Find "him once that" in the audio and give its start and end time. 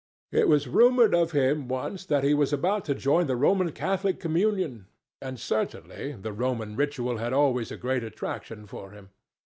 1.31-2.23